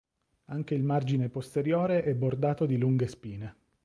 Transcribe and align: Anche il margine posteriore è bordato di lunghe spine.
Anche 0.45 0.73
il 0.73 0.81
margine 0.81 1.29
posteriore 1.29 2.01
è 2.01 2.15
bordato 2.15 2.65
di 2.65 2.75
lunghe 2.75 3.05
spine. 3.05 3.55